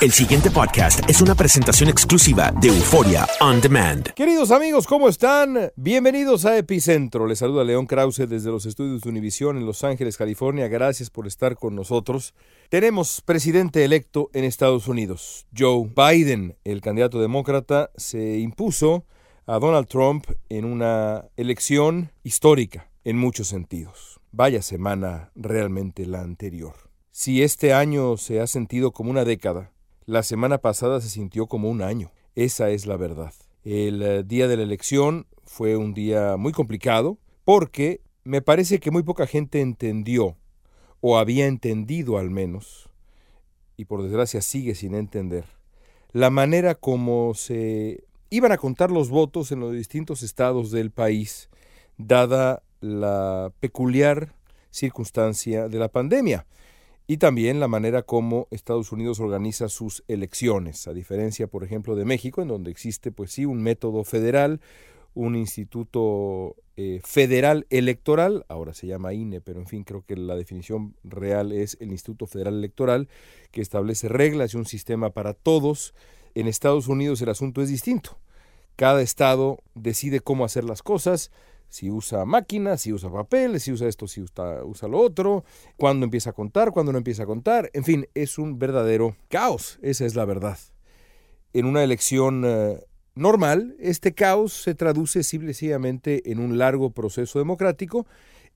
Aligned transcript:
El 0.00 0.10
siguiente 0.10 0.50
podcast 0.50 1.08
es 1.08 1.22
una 1.22 1.36
presentación 1.36 1.88
exclusiva 1.88 2.52
de 2.60 2.68
Euforia 2.68 3.24
On 3.40 3.60
Demand. 3.60 4.08
Queridos 4.14 4.50
amigos, 4.50 4.88
¿cómo 4.88 5.08
están? 5.08 5.70
Bienvenidos 5.76 6.44
a 6.44 6.58
Epicentro. 6.58 7.28
Les 7.28 7.38
saluda 7.38 7.62
León 7.62 7.86
Krause 7.86 8.28
desde 8.28 8.50
los 8.50 8.66
estudios 8.66 9.02
de 9.02 9.10
Univisión 9.10 9.58
en 9.58 9.66
Los 9.66 9.84
Ángeles, 9.84 10.16
California. 10.16 10.66
Gracias 10.66 11.08
por 11.08 11.28
estar 11.28 11.54
con 11.54 11.76
nosotros. 11.76 12.34
Tenemos 12.68 13.20
presidente 13.20 13.84
electo 13.84 14.28
en 14.32 14.42
Estados 14.42 14.88
Unidos. 14.88 15.46
Joe 15.56 15.88
Biden, 15.94 16.56
el 16.64 16.80
candidato 16.80 17.20
demócrata, 17.20 17.90
se 17.96 18.38
impuso 18.38 19.04
a 19.46 19.60
Donald 19.60 19.86
Trump 19.86 20.26
en 20.48 20.64
una 20.64 21.26
elección 21.36 22.10
histórica 22.24 22.90
en 23.04 23.18
muchos 23.18 23.46
sentidos. 23.46 24.18
Vaya 24.32 24.62
semana 24.62 25.30
realmente 25.36 26.06
la 26.06 26.22
anterior. 26.22 26.87
Si 27.20 27.42
este 27.42 27.72
año 27.72 28.16
se 28.16 28.38
ha 28.38 28.46
sentido 28.46 28.92
como 28.92 29.10
una 29.10 29.24
década, 29.24 29.72
la 30.06 30.22
semana 30.22 30.58
pasada 30.58 31.00
se 31.00 31.08
sintió 31.08 31.48
como 31.48 31.68
un 31.68 31.82
año. 31.82 32.12
Esa 32.36 32.70
es 32.70 32.86
la 32.86 32.96
verdad. 32.96 33.34
El 33.64 34.02
eh, 34.02 34.22
día 34.22 34.46
de 34.46 34.56
la 34.56 34.62
elección 34.62 35.26
fue 35.44 35.76
un 35.76 35.94
día 35.94 36.36
muy 36.36 36.52
complicado 36.52 37.18
porque 37.44 38.02
me 38.22 38.40
parece 38.40 38.78
que 38.78 38.92
muy 38.92 39.02
poca 39.02 39.26
gente 39.26 39.60
entendió, 39.60 40.36
o 41.00 41.18
había 41.18 41.48
entendido 41.48 42.18
al 42.18 42.30
menos, 42.30 42.88
y 43.76 43.86
por 43.86 44.04
desgracia 44.04 44.40
sigue 44.40 44.76
sin 44.76 44.94
entender, 44.94 45.44
la 46.12 46.30
manera 46.30 46.76
como 46.76 47.34
se 47.34 48.04
iban 48.30 48.52
a 48.52 48.58
contar 48.58 48.92
los 48.92 49.08
votos 49.08 49.50
en 49.50 49.58
los 49.58 49.72
distintos 49.72 50.22
estados 50.22 50.70
del 50.70 50.92
país, 50.92 51.48
dada 51.96 52.62
la 52.80 53.52
peculiar 53.58 54.36
circunstancia 54.70 55.68
de 55.68 55.80
la 55.80 55.88
pandemia 55.88 56.46
y 57.10 57.16
también 57.16 57.58
la 57.58 57.68
manera 57.68 58.02
como 58.02 58.48
Estados 58.50 58.92
Unidos 58.92 59.18
organiza 59.18 59.70
sus 59.70 60.04
elecciones, 60.08 60.86
a 60.86 60.92
diferencia, 60.92 61.46
por 61.46 61.64
ejemplo, 61.64 61.96
de 61.96 62.04
México, 62.04 62.42
en 62.42 62.48
donde 62.48 62.70
existe, 62.70 63.10
pues 63.10 63.32
sí, 63.32 63.46
un 63.46 63.62
método 63.62 64.04
federal, 64.04 64.60
un 65.14 65.34
instituto 65.34 66.54
eh, 66.76 67.00
federal 67.02 67.66
electoral, 67.70 68.44
ahora 68.48 68.74
se 68.74 68.86
llama 68.86 69.14
INE, 69.14 69.40
pero 69.40 69.58
en 69.58 69.66
fin, 69.66 69.84
creo 69.84 70.04
que 70.06 70.16
la 70.16 70.36
definición 70.36 70.96
real 71.02 71.50
es 71.50 71.78
el 71.80 71.92
Instituto 71.92 72.26
Federal 72.26 72.58
Electoral, 72.58 73.08
que 73.52 73.62
establece 73.62 74.08
reglas 74.08 74.52
y 74.52 74.58
un 74.58 74.66
sistema 74.66 75.08
para 75.08 75.32
todos. 75.32 75.94
En 76.34 76.46
Estados 76.46 76.88
Unidos 76.88 77.22
el 77.22 77.30
asunto 77.30 77.62
es 77.62 77.70
distinto. 77.70 78.18
Cada 78.76 79.00
estado 79.00 79.60
decide 79.74 80.20
cómo 80.20 80.44
hacer 80.44 80.64
las 80.64 80.82
cosas, 80.82 81.32
si 81.68 81.90
usa 81.90 82.24
máquinas, 82.24 82.80
si 82.80 82.92
usa 82.92 83.10
papel, 83.10 83.60
si 83.60 83.72
usa 83.72 83.88
esto, 83.88 84.06
si 84.06 84.22
usa, 84.22 84.88
lo 84.88 84.98
otro, 84.98 85.44
cuándo 85.76 86.04
empieza 86.04 86.30
a 86.30 86.32
contar, 86.32 86.72
cuándo 86.72 86.92
no 86.92 86.98
empieza 86.98 87.24
a 87.24 87.26
contar, 87.26 87.70
en 87.74 87.84
fin, 87.84 88.08
es 88.14 88.38
un 88.38 88.58
verdadero 88.58 89.16
caos, 89.28 89.78
esa 89.82 90.06
es 90.06 90.14
la 90.14 90.24
verdad. 90.24 90.58
En 91.52 91.66
una 91.66 91.82
elección 91.82 92.44
uh, 92.44 92.78
normal, 93.14 93.76
este 93.80 94.14
caos 94.14 94.52
se 94.52 94.74
traduce 94.74 95.22
simplemente 95.22 96.30
en 96.30 96.38
un 96.40 96.58
largo 96.58 96.90
proceso 96.90 97.38
democrático 97.38 98.06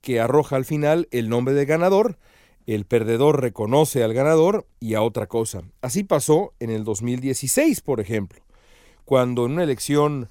que 0.01 0.19
arroja 0.19 0.55
al 0.55 0.65
final 0.65 1.07
el 1.11 1.29
nombre 1.29 1.53
del 1.53 1.65
ganador, 1.65 2.17
el 2.65 2.85
perdedor 2.85 3.41
reconoce 3.41 4.03
al 4.03 4.13
ganador 4.13 4.65
y 4.79 4.93
a 4.95 5.01
otra 5.01 5.27
cosa. 5.27 5.63
Así 5.81 6.03
pasó 6.03 6.53
en 6.59 6.69
el 6.69 6.83
2016, 6.83 7.81
por 7.81 7.99
ejemplo, 7.99 8.41
cuando 9.05 9.45
en 9.45 9.53
una 9.53 9.63
elección 9.63 10.29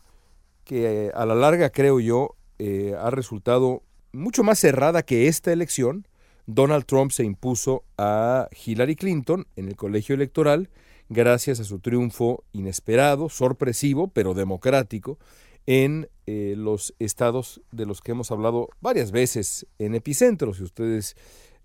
que 0.64 1.10
a 1.14 1.26
la 1.26 1.34
larga 1.34 1.70
creo 1.70 2.00
yo 2.00 2.36
eh, 2.58 2.94
ha 2.98 3.10
resultado 3.10 3.82
mucho 4.12 4.42
más 4.42 4.58
cerrada 4.58 5.02
que 5.02 5.28
esta 5.28 5.52
elección, 5.52 6.06
Donald 6.46 6.84
Trump 6.84 7.12
se 7.12 7.24
impuso 7.24 7.84
a 7.96 8.48
Hillary 8.64 8.96
Clinton 8.96 9.46
en 9.56 9.68
el 9.68 9.76
colegio 9.76 10.14
electoral 10.14 10.70
gracias 11.08 11.60
a 11.60 11.64
su 11.64 11.78
triunfo 11.78 12.44
inesperado, 12.52 13.28
sorpresivo, 13.28 14.08
pero 14.08 14.34
democrático 14.34 15.18
en 15.66 16.08
eh, 16.26 16.54
los 16.56 16.94
estados 16.98 17.60
de 17.70 17.86
los 17.86 18.00
que 18.00 18.12
hemos 18.12 18.30
hablado 18.30 18.68
varias 18.80 19.12
veces 19.12 19.66
en 19.78 19.94
Epicentro. 19.94 20.54
Si 20.54 20.62
ustedes 20.62 21.16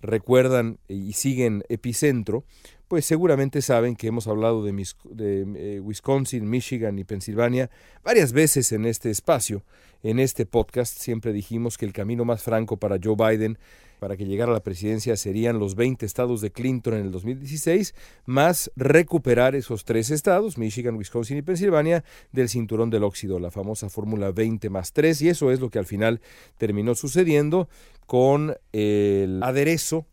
recuerdan 0.02 0.80
y 0.88 1.14
siguen 1.14 1.64
Epicentro, 1.70 2.44
pues 2.88 3.06
seguramente 3.06 3.62
saben 3.62 3.96
que 3.96 4.08
hemos 4.08 4.28
hablado 4.28 4.64
de, 4.64 4.72
mis, 4.72 4.96
de 5.04 5.46
eh, 5.56 5.80
Wisconsin, 5.80 6.50
Michigan 6.50 6.98
y 7.00 7.04
Pensilvania 7.04 7.70
varias 8.04 8.32
veces 8.34 8.72
en 8.72 8.86
este 8.86 9.10
espacio. 9.10 9.64
En 10.04 10.20
este 10.20 10.46
podcast 10.46 10.98
siempre 10.98 11.34
dijimos 11.34 11.78
que 11.78 11.86
el 11.86 11.94
camino 11.94 12.24
más 12.24 12.44
franco 12.44 12.78
para 12.78 12.98
Joe 13.04 13.16
Biden 13.16 13.58
para 14.00 14.16
que 14.16 14.26
llegara 14.26 14.52
a 14.52 14.54
la 14.54 14.64
presidencia 14.64 15.18
serían 15.18 15.60
los 15.60 15.76
20 15.76 16.06
estados 16.06 16.42
de 16.42 16.52
Clinton 16.52 16.94
en 16.96 17.06
el 17.06 17.12
2016, 17.12 17.96
más 18.26 18.72
recuperar 18.76 19.56
esos 19.56 19.86
tres 19.86 20.12
estados, 20.12 20.58
Michigan, 20.58 20.96
Wisconsin 20.96 21.38
y 21.38 21.42
Pensilvania, 21.42 22.04
del 22.32 22.50
cinturón 22.50 22.90
del 22.90 23.04
óxido, 23.04 23.40
la 23.40 23.52
famosa 23.52 23.90
fórmula 23.90 24.32
20 24.32 24.70
más 24.70 24.94
3, 24.94 25.22
y 25.24 25.30
eso 25.30 25.52
es 25.52 25.60
lo 25.60 25.70
que 25.70 25.80
al 25.80 25.86
final 25.86 26.22
terminó 26.58 26.96
sucediendo 26.96 27.70
con 28.06 28.56
el 28.72 29.42
aderezo 29.42 30.06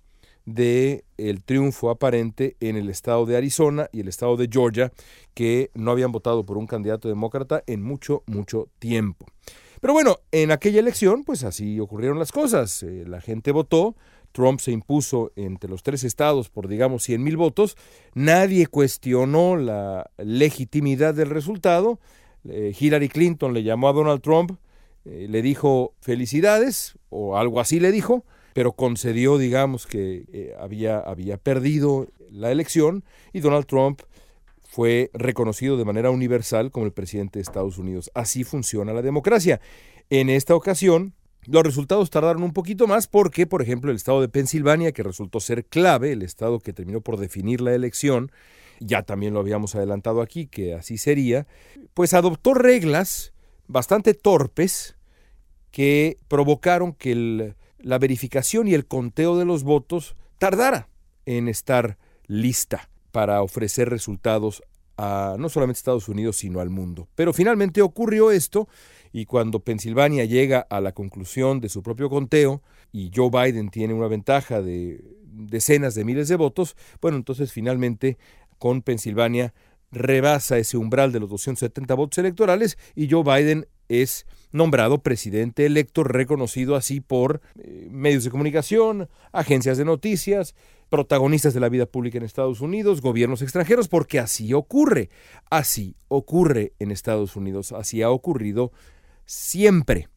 de 0.44 1.04
el 1.16 1.42
triunfo 1.42 1.90
aparente 1.90 2.56
en 2.60 2.76
el 2.76 2.90
estado 2.90 3.26
de 3.26 3.36
Arizona 3.36 3.88
y 3.92 4.00
el 4.00 4.08
estado 4.08 4.36
de 4.36 4.48
Georgia, 4.50 4.92
que 5.32 5.70
no 5.74 5.90
habían 5.90 6.12
votado 6.12 6.44
por 6.44 6.58
un 6.58 6.66
candidato 6.66 7.08
demócrata 7.08 7.62
en 7.66 7.82
mucho, 7.82 8.22
mucho 8.26 8.68
tiempo. 8.78 9.26
Pero 9.80 9.92
bueno, 9.92 10.20
en 10.32 10.50
aquella 10.50 10.80
elección, 10.80 11.24
pues 11.24 11.44
así 11.44 11.78
ocurrieron 11.80 12.18
las 12.18 12.32
cosas. 12.32 12.82
Eh, 12.82 13.04
la 13.06 13.20
gente 13.20 13.52
votó, 13.52 13.96
Trump 14.32 14.58
se 14.60 14.72
impuso 14.72 15.30
entre 15.36 15.70
los 15.70 15.82
tres 15.82 16.04
estados 16.04 16.48
por, 16.48 16.68
digamos, 16.68 17.04
100 17.04 17.22
mil 17.22 17.36
votos. 17.36 17.76
Nadie 18.14 18.66
cuestionó 18.66 19.56
la 19.56 20.10
legitimidad 20.18 21.14
del 21.14 21.30
resultado. 21.30 22.00
Eh, 22.48 22.74
Hillary 22.78 23.08
Clinton 23.08 23.54
le 23.54 23.62
llamó 23.62 23.88
a 23.88 23.92
Donald 23.92 24.22
Trump, 24.22 24.58
eh, 25.04 25.26
le 25.28 25.42
dijo 25.42 25.94
felicidades, 26.00 26.98
o 27.10 27.36
algo 27.36 27.60
así 27.60 27.78
le 27.78 27.92
dijo, 27.92 28.24
pero 28.54 28.72
concedió, 28.72 29.36
digamos, 29.36 29.86
que 29.86 30.24
eh, 30.32 30.54
había, 30.58 30.98
había 30.98 31.36
perdido 31.36 32.08
la 32.30 32.50
elección 32.50 33.04
y 33.32 33.40
Donald 33.40 33.66
Trump 33.66 34.00
fue 34.62 35.10
reconocido 35.12 35.76
de 35.76 35.84
manera 35.84 36.10
universal 36.10 36.70
como 36.70 36.86
el 36.86 36.92
presidente 36.92 37.38
de 37.38 37.42
Estados 37.42 37.78
Unidos. 37.78 38.10
Así 38.14 38.44
funciona 38.44 38.92
la 38.92 39.02
democracia. 39.02 39.60
En 40.08 40.30
esta 40.30 40.54
ocasión, 40.54 41.14
los 41.46 41.64
resultados 41.64 42.10
tardaron 42.10 42.44
un 42.44 42.52
poquito 42.52 42.86
más 42.86 43.08
porque, 43.08 43.46
por 43.46 43.60
ejemplo, 43.60 43.90
el 43.90 43.96
estado 43.96 44.20
de 44.20 44.28
Pensilvania, 44.28 44.92
que 44.92 45.02
resultó 45.02 45.40
ser 45.40 45.64
clave, 45.64 46.12
el 46.12 46.22
estado 46.22 46.60
que 46.60 46.72
terminó 46.72 47.00
por 47.00 47.18
definir 47.18 47.60
la 47.60 47.74
elección, 47.74 48.30
ya 48.80 49.02
también 49.02 49.34
lo 49.34 49.40
habíamos 49.40 49.74
adelantado 49.74 50.22
aquí, 50.22 50.46
que 50.46 50.74
así 50.74 50.96
sería, 50.96 51.46
pues 51.92 52.14
adoptó 52.14 52.54
reglas 52.54 53.32
bastante 53.66 54.14
torpes 54.14 54.96
que 55.70 56.18
provocaron 56.28 56.92
que 56.92 57.54
la 57.84 57.98
verificación 57.98 58.66
y 58.66 58.74
el 58.74 58.86
conteo 58.86 59.36
de 59.38 59.44
los 59.44 59.62
votos 59.62 60.16
tardara 60.38 60.88
en 61.26 61.48
estar 61.48 61.98
lista 62.26 62.88
para 63.12 63.42
ofrecer 63.42 63.90
resultados 63.90 64.62
a 64.96 65.36
no 65.38 65.48
solamente 65.48 65.78
Estados 65.78 66.08
Unidos, 66.08 66.36
sino 66.36 66.60
al 66.60 66.70
mundo. 66.70 67.08
Pero 67.14 67.32
finalmente 67.32 67.82
ocurrió 67.82 68.30
esto 68.30 68.68
y 69.12 69.26
cuando 69.26 69.60
Pensilvania 69.60 70.24
llega 70.24 70.60
a 70.60 70.80
la 70.80 70.92
conclusión 70.92 71.60
de 71.60 71.68
su 71.68 71.82
propio 71.82 72.08
conteo 72.08 72.62
y 72.90 73.10
Joe 73.14 73.30
Biden 73.30 73.68
tiene 73.68 73.92
una 73.92 74.08
ventaja 74.08 74.62
de 74.62 75.04
decenas 75.24 75.94
de 75.94 76.04
miles 76.04 76.28
de 76.28 76.36
votos, 76.36 76.76
bueno, 77.02 77.18
entonces 77.18 77.52
finalmente 77.52 78.16
con 78.58 78.82
Pensilvania 78.82 79.52
rebasa 79.90 80.58
ese 80.58 80.76
umbral 80.76 81.12
de 81.12 81.20
los 81.20 81.28
270 81.28 81.94
votos 81.94 82.18
electorales 82.18 82.78
y 82.94 83.10
Joe 83.10 83.24
Biden 83.24 83.66
es 83.88 84.26
nombrado 84.52 85.02
presidente 85.02 85.66
electo, 85.66 86.04
reconocido 86.04 86.76
así 86.76 87.00
por 87.00 87.40
eh, 87.58 87.88
medios 87.90 88.24
de 88.24 88.30
comunicación, 88.30 89.08
agencias 89.32 89.78
de 89.78 89.84
noticias, 89.84 90.54
protagonistas 90.88 91.54
de 91.54 91.60
la 91.60 91.68
vida 91.68 91.86
pública 91.86 92.18
en 92.18 92.24
Estados 92.24 92.60
Unidos, 92.60 93.00
gobiernos 93.00 93.42
extranjeros, 93.42 93.88
porque 93.88 94.20
así 94.20 94.52
ocurre, 94.54 95.10
así 95.50 95.96
ocurre 96.08 96.72
en 96.78 96.92
Estados 96.92 97.34
Unidos, 97.34 97.72
así 97.72 98.02
ha 98.02 98.10
ocurrido 98.10 98.70
siempre. 99.26 100.08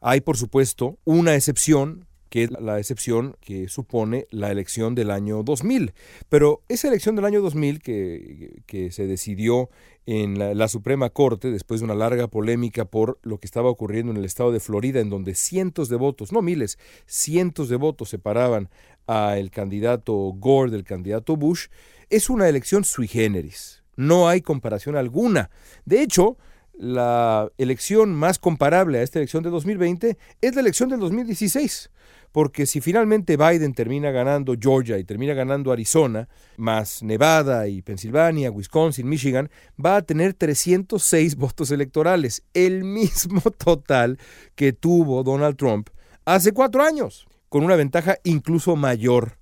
Hay, 0.00 0.20
por 0.20 0.36
supuesto, 0.36 0.98
una 1.04 1.34
excepción 1.34 2.06
que 2.30 2.44
es 2.44 2.50
la 2.52 2.78
excepción 2.78 3.36
que 3.40 3.68
supone 3.68 4.26
la 4.30 4.50
elección 4.50 4.94
del 4.94 5.10
año 5.10 5.42
2000. 5.42 5.92
Pero 6.28 6.62
esa 6.68 6.88
elección 6.88 7.16
del 7.16 7.24
año 7.24 7.42
2000 7.42 7.82
que, 7.82 8.62
que 8.66 8.92
se 8.92 9.06
decidió 9.06 9.68
en 10.06 10.38
la, 10.38 10.54
la, 10.54 10.68
Suprema 10.68 11.10
Corte 11.10 11.50
después 11.50 11.80
de 11.80 11.84
una 11.84 11.94
larga 11.94 12.28
polémica 12.28 12.84
por 12.84 13.18
lo 13.22 13.38
que 13.38 13.46
estaba 13.46 13.68
ocurriendo 13.68 14.12
en 14.12 14.18
el 14.18 14.24
estado 14.24 14.52
de 14.52 14.60
Florida, 14.60 15.00
en 15.00 15.10
donde 15.10 15.34
cientos 15.34 15.88
de 15.88 15.96
votos, 15.96 16.32
no 16.32 16.40
miles, 16.40 16.78
cientos 17.06 17.68
de 17.68 17.76
votos 17.76 18.08
separaban 18.08 18.70
al 19.06 19.50
candidato 19.50 20.14
Gore 20.14 20.70
del 20.70 20.84
candidato 20.84 21.36
Bush, 21.36 21.66
es 22.10 22.30
una 22.30 22.48
elección 22.48 22.84
sui 22.84 23.08
generis. 23.08 23.82
No 23.96 24.28
hay 24.28 24.40
comparación 24.40 24.96
alguna. 24.96 25.50
De 25.84 26.00
hecho, 26.00 26.38
la 26.74 27.50
elección 27.58 28.14
más 28.14 28.38
comparable 28.38 28.98
a 28.98 29.02
esta 29.02 29.18
elección 29.18 29.42
de 29.42 29.50
2020 29.50 30.16
es 30.40 30.54
la 30.54 30.60
elección 30.60 30.88
del 30.88 31.00
2016 31.00 31.90
porque 32.32 32.66
si 32.66 32.80
finalmente 32.80 33.36
Biden 33.36 33.74
termina 33.74 34.10
ganando 34.10 34.54
Georgia 34.58 34.98
y 34.98 35.04
termina 35.04 35.34
ganando 35.34 35.72
Arizona, 35.72 36.28
más 36.56 37.02
Nevada 37.02 37.68
y 37.68 37.82
Pensilvania, 37.82 38.50
Wisconsin, 38.50 39.08
Michigan, 39.08 39.50
va 39.84 39.96
a 39.96 40.02
tener 40.02 40.34
306 40.34 41.36
votos 41.36 41.70
electorales, 41.70 42.42
el 42.54 42.84
mismo 42.84 43.40
total 43.64 44.18
que 44.54 44.72
tuvo 44.72 45.22
Donald 45.22 45.56
Trump 45.56 45.90
hace 46.24 46.52
cuatro 46.52 46.82
años, 46.82 47.26
con 47.48 47.64
una 47.64 47.76
ventaja 47.76 48.18
incluso 48.24 48.76
mayor 48.76 49.38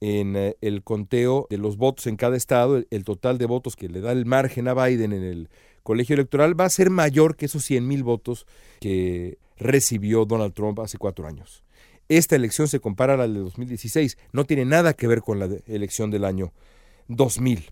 en 0.00 0.34
eh, 0.36 0.56
el 0.60 0.82
conteo 0.82 1.46
de 1.50 1.58
los 1.58 1.76
votos 1.76 2.06
en 2.06 2.16
cada 2.16 2.36
estado, 2.36 2.76
el, 2.76 2.88
el, 2.90 3.04
total 3.04 3.38
de 3.38 3.46
votos 3.46 3.76
que 3.76 3.88
le 3.88 4.00
da 4.00 4.10
el 4.10 4.26
margen 4.26 4.66
a 4.66 4.74
Biden 4.74 5.12
en 5.12 5.22
el 5.22 5.48
colegio 5.82 6.14
electoral 6.14 6.58
va 6.58 6.64
a 6.64 6.70
ser 6.70 6.90
mayor 6.90 7.36
que 7.36 7.46
esos 7.46 7.64
100 7.64 7.86
mil 7.86 8.02
votos 8.02 8.46
que 8.80 9.38
recibió 9.56 10.24
Donald 10.24 10.54
Trump 10.54 10.80
hace 10.80 10.98
cuatro 10.98 11.26
años. 11.26 11.62
Esta 12.18 12.36
elección 12.36 12.68
se 12.68 12.78
compara 12.78 13.14
a 13.14 13.16
la 13.16 13.26
de 13.26 13.38
2016, 13.38 14.18
no 14.32 14.44
tiene 14.44 14.66
nada 14.66 14.92
que 14.92 15.06
ver 15.06 15.22
con 15.22 15.38
la 15.38 15.48
elección 15.66 16.10
del 16.10 16.26
año 16.26 16.52
2000. 17.08 17.70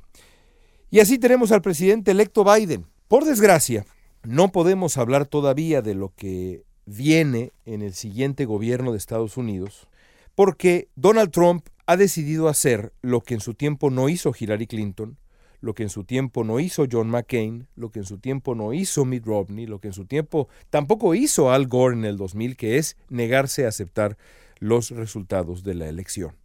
Y 0.90 1.00
así 1.00 1.18
tenemos 1.18 1.52
al 1.52 1.60
presidente 1.60 2.12
electo 2.12 2.42
Biden. 2.42 2.86
Por 3.06 3.26
desgracia, 3.26 3.84
no 4.22 4.50
podemos 4.50 4.96
hablar 4.96 5.26
todavía 5.26 5.82
de 5.82 5.94
lo 5.94 6.14
que 6.16 6.62
viene 6.86 7.52
en 7.66 7.82
el 7.82 7.92
siguiente 7.92 8.46
gobierno 8.46 8.92
de 8.92 8.96
Estados 8.96 9.36
Unidos, 9.36 9.88
porque 10.34 10.88
Donald 10.96 11.32
Trump 11.32 11.66
ha 11.84 11.98
decidido 11.98 12.48
hacer 12.48 12.94
lo 13.02 13.20
que 13.20 13.34
en 13.34 13.40
su 13.40 13.52
tiempo 13.52 13.90
no 13.90 14.08
hizo 14.08 14.32
Hillary 14.38 14.66
Clinton, 14.66 15.18
lo 15.60 15.74
que 15.74 15.82
en 15.82 15.88
su 15.88 16.04
tiempo 16.04 16.44
no 16.44 16.60
hizo 16.60 16.86
John 16.90 17.08
McCain, 17.08 17.66
lo 17.76 17.90
que 17.90 18.00
en 18.00 18.04
su 18.04 18.18
tiempo 18.18 18.54
no 18.54 18.72
hizo 18.72 19.04
Mitt 19.04 19.26
Romney, 19.26 19.66
lo 19.66 19.78
que 19.78 19.88
en 19.88 19.94
su 19.94 20.06
tiempo 20.06 20.48
tampoco 20.70 21.14
hizo 21.14 21.50
Al 21.50 21.66
Gore 21.66 21.94
en 21.94 22.04
el 22.04 22.16
2000, 22.16 22.56
que 22.56 22.78
es 22.78 22.96
negarse 23.08 23.64
a 23.64 23.68
aceptar 23.68 24.16
los 24.58 24.90
resultados 24.90 25.62
de 25.62 25.74
la 25.74 25.88
elección. 25.88 26.36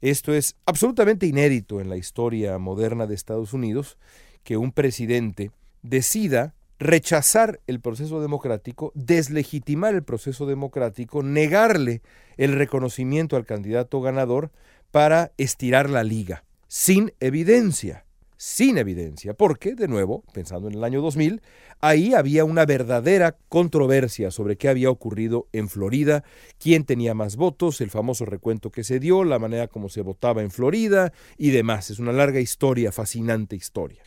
Esto 0.00 0.34
es 0.34 0.56
absolutamente 0.66 1.26
inédito 1.26 1.80
en 1.80 1.88
la 1.88 1.96
historia 1.96 2.58
moderna 2.58 3.06
de 3.06 3.14
Estados 3.14 3.52
Unidos, 3.52 3.98
que 4.42 4.56
un 4.56 4.72
presidente 4.72 5.52
decida 5.82 6.54
rechazar 6.80 7.60
el 7.68 7.80
proceso 7.80 8.20
democrático, 8.20 8.90
deslegitimar 8.96 9.94
el 9.94 10.02
proceso 10.02 10.46
democrático, 10.46 11.22
negarle 11.22 12.02
el 12.36 12.54
reconocimiento 12.54 13.36
al 13.36 13.46
candidato 13.46 14.00
ganador 14.00 14.50
para 14.90 15.32
estirar 15.38 15.88
la 15.88 16.02
liga, 16.02 16.44
sin 16.66 17.12
evidencia 17.20 18.04
sin 18.42 18.76
evidencia, 18.76 19.34
porque, 19.34 19.76
de 19.76 19.86
nuevo, 19.86 20.24
pensando 20.32 20.66
en 20.66 20.74
el 20.74 20.82
año 20.82 21.00
2000, 21.00 21.42
ahí 21.80 22.12
había 22.12 22.44
una 22.44 22.66
verdadera 22.66 23.36
controversia 23.48 24.32
sobre 24.32 24.56
qué 24.56 24.68
había 24.68 24.90
ocurrido 24.90 25.46
en 25.52 25.68
Florida, 25.68 26.24
quién 26.58 26.82
tenía 26.82 27.14
más 27.14 27.36
votos, 27.36 27.80
el 27.80 27.90
famoso 27.90 28.24
recuento 28.24 28.72
que 28.72 28.82
se 28.82 28.98
dio, 28.98 29.22
la 29.22 29.38
manera 29.38 29.68
como 29.68 29.88
se 29.88 30.00
votaba 30.00 30.42
en 30.42 30.50
Florida 30.50 31.12
y 31.38 31.50
demás. 31.50 31.90
Es 31.90 32.00
una 32.00 32.10
larga 32.10 32.40
historia, 32.40 32.90
fascinante 32.90 33.54
historia. 33.54 34.02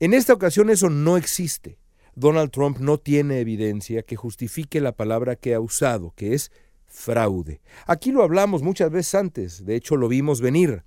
En 0.00 0.14
esta 0.14 0.32
ocasión 0.32 0.70
eso 0.70 0.88
no 0.88 1.18
existe. 1.18 1.76
Donald 2.14 2.52
Trump 2.52 2.78
no 2.78 2.96
tiene 2.96 3.40
evidencia 3.40 4.02
que 4.02 4.16
justifique 4.16 4.80
la 4.80 4.92
palabra 4.92 5.36
que 5.36 5.52
ha 5.52 5.60
usado, 5.60 6.14
que 6.16 6.32
es 6.32 6.52
fraude. 6.86 7.60
Aquí 7.86 8.12
lo 8.12 8.22
hablamos 8.22 8.62
muchas 8.62 8.90
veces 8.90 9.14
antes, 9.14 9.66
de 9.66 9.76
hecho 9.76 9.96
lo 9.96 10.08
vimos 10.08 10.40
venir. 10.40 10.84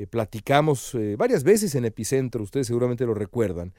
Eh, 0.00 0.06
platicamos 0.06 0.94
eh, 0.94 1.14
varias 1.18 1.44
veces 1.44 1.74
en 1.74 1.84
Epicentro, 1.84 2.42
ustedes 2.42 2.66
seguramente 2.66 3.04
lo 3.04 3.12
recuerdan, 3.12 3.74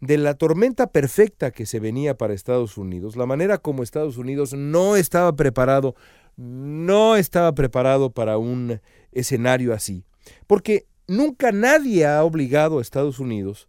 de 0.00 0.16
la 0.16 0.32
tormenta 0.32 0.86
perfecta 0.86 1.50
que 1.50 1.66
se 1.66 1.80
venía 1.80 2.16
para 2.16 2.32
Estados 2.32 2.78
Unidos, 2.78 3.14
la 3.14 3.26
manera 3.26 3.58
como 3.58 3.82
Estados 3.82 4.16
Unidos 4.16 4.54
no 4.54 4.96
estaba 4.96 5.36
preparado, 5.36 5.94
no 6.36 7.16
estaba 7.16 7.54
preparado 7.54 8.10
para 8.10 8.38
un 8.38 8.80
escenario 9.12 9.74
así, 9.74 10.06
porque 10.46 10.86
nunca 11.08 11.52
nadie 11.52 12.06
ha 12.06 12.24
obligado 12.24 12.78
a 12.78 12.82
Estados 12.82 13.18
Unidos 13.18 13.68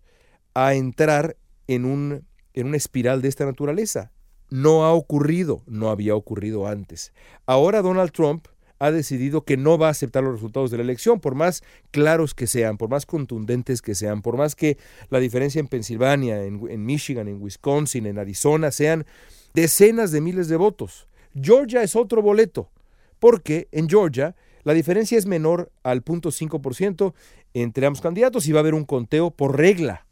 a 0.54 0.76
entrar 0.76 1.36
en, 1.68 1.84
un, 1.84 2.26
en 2.54 2.68
una 2.68 2.78
espiral 2.78 3.22
de 3.22 3.28
esta 3.28 3.46
naturaleza. 3.46 4.14
No 4.50 4.86
ha 4.86 4.94
ocurrido, 4.94 5.62
no 5.66 5.90
había 5.90 6.16
ocurrido 6.16 6.68
antes. 6.68 7.12
Ahora 7.46 7.82
Donald 7.82 8.12
Trump 8.12 8.48
ha 8.80 8.92
decidido 8.92 9.44
que 9.44 9.58
no 9.58 9.78
va 9.78 9.88
a 9.88 9.92
aceptar 9.92 10.24
los 10.24 10.34
resultados 10.34 10.72
de 10.72 10.78
la 10.78 10.84
elección, 10.84 11.20
por 11.20 11.36
más 11.36 11.64
claros 11.92 12.34
que 12.34 12.48
sean, 12.48 12.78
por 12.78 12.90
más 12.90 13.06
contundentes 13.06 13.82
que 13.82 13.96
sean, 13.96 14.22
por 14.22 14.38
más 14.38 14.56
que 14.56 14.78
la 15.10 15.20
diferencia 15.20 15.60
en 15.60 15.68
Pensilvania, 15.68 16.44
en, 16.44 16.86
Michigan, 16.86 17.28
en 17.28 17.42
Wisconsin, 17.42 18.06
en 18.06 18.20
Arizona 18.20 18.72
sean 18.72 19.06
decenas 19.54 20.12
de 20.12 20.22
miles 20.22 20.48
de 20.48 20.58
votos. 20.58 21.08
Georgia 21.40 21.84
es 21.84 21.96
otro 21.96 22.22
boleto, 22.22 22.70
porque 23.20 23.68
en 23.72 23.90
Georgia 23.90 24.36
la 24.64 24.74
diferencia 24.74 25.18
es 25.18 25.26
menor 25.26 25.72
al 25.84 26.04
0.5% 26.04 27.14
entre 27.54 27.86
ambos 27.86 28.02
candidatos 28.02 28.48
y 28.48 28.52
va 28.52 28.60
a 28.60 28.62
haber 28.62 28.74
un 28.74 28.86
conteo 28.86 29.32
por 29.32 29.58
regla. 29.58 30.06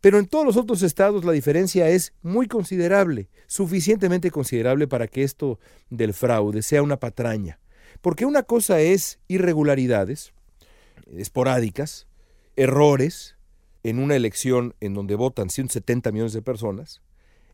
Pero 0.00 0.18
en 0.18 0.26
todos 0.26 0.46
los 0.46 0.56
otros 0.56 0.82
estados 0.82 1.24
la 1.24 1.32
diferencia 1.32 1.88
es 1.90 2.14
muy 2.22 2.46
considerable, 2.46 3.28
suficientemente 3.46 4.30
considerable 4.30 4.88
para 4.88 5.06
que 5.06 5.22
esto 5.22 5.58
del 5.90 6.14
fraude 6.14 6.62
sea 6.62 6.82
una 6.82 6.98
patraña. 6.98 7.58
Porque 8.00 8.26
una 8.26 8.42
cosa 8.42 8.80
es 8.80 9.18
irregularidades 9.28 10.32
esporádicas, 11.16 12.06
errores 12.56 13.36
en 13.82 13.98
una 13.98 14.16
elección 14.16 14.74
en 14.80 14.94
donde 14.94 15.14
votan 15.14 15.50
170 15.50 16.12
millones 16.12 16.32
de 16.32 16.42
personas, 16.42 17.02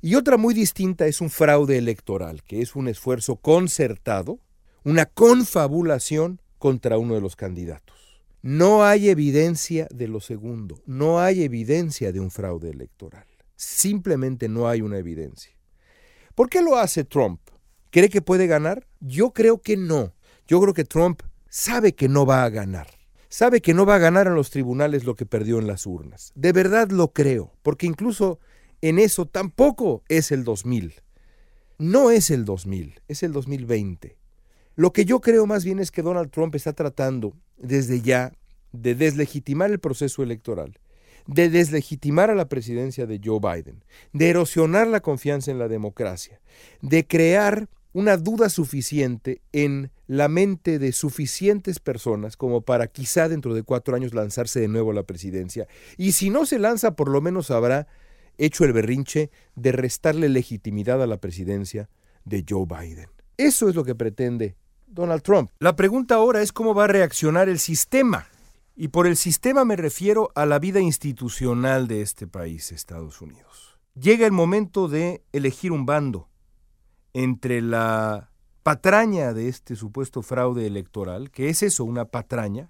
y 0.02 0.14
otra 0.14 0.36
muy 0.36 0.54
distinta 0.54 1.06
es 1.06 1.20
un 1.20 1.30
fraude 1.30 1.78
electoral, 1.78 2.42
que 2.42 2.60
es 2.60 2.76
un 2.76 2.88
esfuerzo 2.88 3.36
concertado, 3.36 4.38
una 4.84 5.06
confabulación 5.06 6.40
contra 6.58 6.98
uno 6.98 7.14
de 7.14 7.20
los 7.20 7.34
candidatos. 7.34 7.96
No 8.42 8.84
hay 8.84 9.08
evidencia 9.08 9.88
de 9.90 10.06
lo 10.06 10.20
segundo, 10.20 10.80
no 10.86 11.18
hay 11.20 11.42
evidencia 11.42 12.12
de 12.12 12.20
un 12.20 12.30
fraude 12.30 12.70
electoral. 12.70 13.26
Simplemente 13.56 14.48
no 14.48 14.68
hay 14.68 14.82
una 14.82 14.98
evidencia. 14.98 15.52
¿Por 16.34 16.50
qué 16.50 16.62
lo 16.62 16.76
hace 16.76 17.02
Trump? 17.02 17.40
¿Cree 17.90 18.10
que 18.10 18.20
puede 18.22 18.46
ganar? 18.46 18.86
Yo 19.00 19.32
creo 19.32 19.60
que 19.60 19.76
no. 19.76 20.12
Yo 20.46 20.60
creo 20.60 20.74
que 20.74 20.84
Trump 20.84 21.22
sabe 21.48 21.94
que 21.94 22.08
no 22.08 22.26
va 22.26 22.44
a 22.44 22.50
ganar. 22.50 22.88
sabe 23.28 23.60
que 23.60 23.74
no 23.74 23.84
va 23.84 23.96
a 23.96 23.98
ganar 23.98 24.28
en 24.28 24.34
los 24.34 24.50
tribunales 24.50 25.04
lo 25.04 25.14
que 25.14 25.26
perdió 25.26 25.58
en 25.58 25.66
las 25.66 25.84
urnas. 25.84 26.32
De 26.36 26.52
verdad 26.52 26.90
lo 26.90 27.12
creo, 27.12 27.52
porque 27.62 27.86
incluso 27.86 28.38
en 28.80 28.98
eso 28.98 29.26
tampoco 29.26 30.04
es 30.08 30.30
el 30.30 30.44
2000. 30.44 30.94
No 31.78 32.10
es 32.10 32.30
el 32.30 32.44
2000, 32.44 33.00
es 33.08 33.22
el 33.22 33.32
2020. 33.32 34.16
Lo 34.76 34.92
que 34.92 35.04
yo 35.04 35.20
creo 35.20 35.46
más 35.46 35.64
bien 35.64 35.80
es 35.80 35.90
que 35.90 36.02
Donald 36.02 36.30
Trump 36.30 36.54
está 36.54 36.72
tratando 36.72 37.34
desde 37.58 38.00
ya 38.00 38.32
de 38.72 38.94
deslegitimar 38.94 39.70
el 39.70 39.80
proceso 39.80 40.22
electoral, 40.22 40.78
de 41.26 41.50
deslegitimar 41.50 42.30
a 42.30 42.34
la 42.34 42.48
presidencia 42.48 43.06
de 43.06 43.20
Joe 43.22 43.40
Biden, 43.40 43.84
de 44.12 44.30
erosionar 44.30 44.86
la 44.86 45.00
confianza 45.00 45.50
en 45.50 45.58
la 45.58 45.68
democracia, 45.68 46.40
de 46.80 47.06
crear 47.06 47.68
una 47.96 48.18
duda 48.18 48.50
suficiente 48.50 49.40
en 49.52 49.90
la 50.06 50.28
mente 50.28 50.78
de 50.78 50.92
suficientes 50.92 51.80
personas 51.80 52.36
como 52.36 52.60
para 52.60 52.88
quizá 52.88 53.26
dentro 53.26 53.54
de 53.54 53.62
cuatro 53.62 53.96
años 53.96 54.12
lanzarse 54.12 54.60
de 54.60 54.68
nuevo 54.68 54.90
a 54.90 54.94
la 54.94 55.04
presidencia. 55.04 55.66
Y 55.96 56.12
si 56.12 56.28
no 56.28 56.44
se 56.44 56.58
lanza, 56.58 56.94
por 56.94 57.08
lo 57.08 57.22
menos 57.22 57.50
habrá 57.50 57.86
hecho 58.36 58.66
el 58.66 58.74
berrinche 58.74 59.30
de 59.54 59.72
restarle 59.72 60.28
legitimidad 60.28 61.02
a 61.02 61.06
la 61.06 61.22
presidencia 61.22 61.88
de 62.26 62.44
Joe 62.46 62.66
Biden. 62.66 63.08
Eso 63.38 63.66
es 63.66 63.74
lo 63.74 63.82
que 63.82 63.94
pretende 63.94 64.56
Donald 64.86 65.22
Trump. 65.22 65.50
La 65.58 65.74
pregunta 65.74 66.16
ahora 66.16 66.42
es 66.42 66.52
cómo 66.52 66.74
va 66.74 66.84
a 66.84 66.88
reaccionar 66.88 67.48
el 67.48 67.58
sistema. 67.58 68.28
Y 68.76 68.88
por 68.88 69.06
el 69.06 69.16
sistema 69.16 69.64
me 69.64 69.74
refiero 69.74 70.32
a 70.34 70.44
la 70.44 70.58
vida 70.58 70.80
institucional 70.80 71.88
de 71.88 72.02
este 72.02 72.26
país, 72.26 72.72
Estados 72.72 73.22
Unidos. 73.22 73.78
Llega 73.98 74.26
el 74.26 74.32
momento 74.32 74.86
de 74.86 75.22
elegir 75.32 75.72
un 75.72 75.86
bando 75.86 76.28
entre 77.16 77.62
la 77.62 78.28
patraña 78.62 79.32
de 79.32 79.48
este 79.48 79.74
supuesto 79.74 80.20
fraude 80.20 80.66
electoral, 80.66 81.30
que 81.30 81.48
es 81.48 81.62
eso, 81.62 81.82
una 81.82 82.04
patraña, 82.04 82.68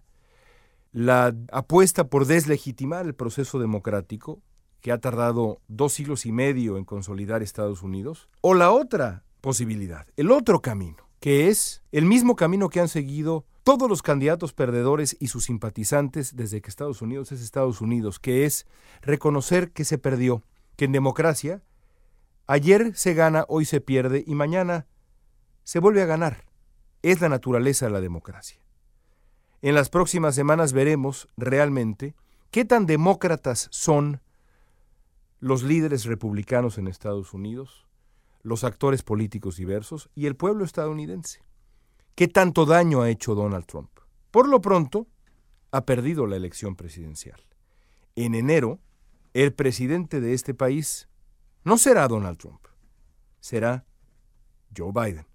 la 0.92 1.34
apuesta 1.50 2.08
por 2.08 2.26
deslegitimar 2.26 3.06
el 3.06 3.16
proceso 3.16 3.58
democrático, 3.58 4.40
que 4.80 4.92
ha 4.92 4.98
tardado 4.98 5.60
dos 5.66 5.94
siglos 5.94 6.26
y 6.26 6.30
medio 6.30 6.76
en 6.76 6.84
consolidar 6.84 7.42
Estados 7.42 7.82
Unidos, 7.82 8.28
o 8.40 8.54
la 8.54 8.70
otra 8.70 9.24
posibilidad, 9.40 10.06
el 10.16 10.30
otro 10.30 10.62
camino, 10.62 11.08
que 11.18 11.48
es 11.48 11.82
el 11.90 12.04
mismo 12.04 12.36
camino 12.36 12.68
que 12.68 12.78
han 12.78 12.88
seguido 12.88 13.44
todos 13.64 13.90
los 13.90 14.00
candidatos 14.00 14.52
perdedores 14.52 15.16
y 15.18 15.26
sus 15.26 15.46
simpatizantes 15.46 16.36
desde 16.36 16.60
que 16.60 16.70
Estados 16.70 17.02
Unidos 17.02 17.32
es 17.32 17.42
Estados 17.42 17.80
Unidos, 17.80 18.20
que 18.20 18.44
es 18.44 18.64
reconocer 19.02 19.72
que 19.72 19.84
se 19.84 19.98
perdió, 19.98 20.44
que 20.76 20.84
en 20.84 20.92
democracia 20.92 21.62
Ayer 22.46 22.94
se 22.94 23.14
gana, 23.14 23.44
hoy 23.48 23.64
se 23.64 23.80
pierde 23.80 24.22
y 24.26 24.34
mañana 24.34 24.86
se 25.64 25.80
vuelve 25.80 26.02
a 26.02 26.06
ganar. 26.06 26.44
Es 27.02 27.20
la 27.20 27.28
naturaleza 27.28 27.86
de 27.86 27.92
la 27.92 28.00
democracia. 28.00 28.60
En 29.62 29.74
las 29.74 29.88
próximas 29.88 30.34
semanas 30.34 30.72
veremos 30.72 31.28
realmente 31.36 32.14
qué 32.52 32.64
tan 32.64 32.86
demócratas 32.86 33.68
son 33.72 34.20
los 35.40 35.64
líderes 35.64 36.04
republicanos 36.04 36.78
en 36.78 36.86
Estados 36.86 37.34
Unidos, 37.34 37.86
los 38.42 38.62
actores 38.62 39.02
políticos 39.02 39.56
diversos 39.56 40.08
y 40.14 40.26
el 40.26 40.36
pueblo 40.36 40.64
estadounidense. 40.64 41.42
¿Qué 42.14 42.28
tanto 42.28 42.64
daño 42.64 43.02
ha 43.02 43.10
hecho 43.10 43.34
Donald 43.34 43.66
Trump? 43.66 43.90
Por 44.30 44.48
lo 44.48 44.60
pronto, 44.60 45.08
ha 45.72 45.84
perdido 45.84 46.26
la 46.26 46.36
elección 46.36 46.76
presidencial. 46.76 47.44
En 48.14 48.34
enero, 48.34 48.78
el 49.34 49.52
presidente 49.52 50.20
de 50.20 50.32
este 50.32 50.54
país 50.54 51.08
no 51.66 51.76
será 51.76 52.06
Donald 52.06 52.38
Trump, 52.38 52.64
será 53.40 53.84
Joe 54.74 54.92
Biden. 54.92 55.26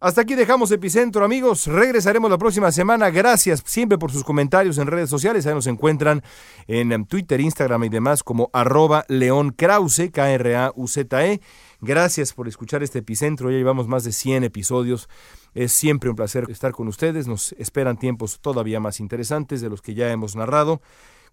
Hasta 0.00 0.20
aquí 0.20 0.34
dejamos 0.34 0.70
Epicentro, 0.70 1.24
amigos. 1.24 1.66
Regresaremos 1.66 2.30
la 2.30 2.36
próxima 2.36 2.70
semana. 2.72 3.08
Gracias 3.08 3.62
siempre 3.64 3.96
por 3.96 4.12
sus 4.12 4.22
comentarios 4.22 4.76
en 4.76 4.88
redes 4.88 5.08
sociales. 5.08 5.46
Ahí 5.46 5.54
nos 5.54 5.66
encuentran 5.66 6.22
en 6.66 6.92
em, 6.92 7.06
Twitter, 7.06 7.40
Instagram 7.40 7.84
y 7.84 7.88
demás 7.88 8.22
como 8.22 8.50
arroba 8.52 9.06
León 9.08 9.52
Krause, 9.52 10.10
K-R-A-U-Z-E. 10.12 11.40
Gracias 11.80 12.34
por 12.34 12.48
escuchar 12.48 12.82
este 12.82 12.98
Epicentro. 12.98 13.50
Ya 13.50 13.56
llevamos 13.56 13.88
más 13.88 14.04
de 14.04 14.12
100 14.12 14.44
episodios. 14.44 15.08
Es 15.54 15.72
siempre 15.72 16.10
un 16.10 16.16
placer 16.16 16.44
estar 16.50 16.72
con 16.72 16.88
ustedes. 16.88 17.26
Nos 17.26 17.52
esperan 17.52 17.96
tiempos 17.96 18.40
todavía 18.40 18.78
más 18.78 19.00
interesantes 19.00 19.62
de 19.62 19.70
los 19.70 19.80
que 19.80 19.94
ya 19.94 20.10
hemos 20.10 20.36
narrado. 20.36 20.82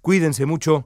Cuídense 0.02 0.46
mucho. 0.46 0.86